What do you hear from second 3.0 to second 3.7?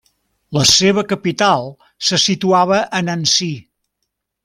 a Nancy.